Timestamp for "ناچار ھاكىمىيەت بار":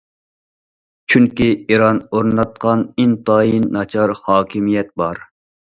3.79-5.25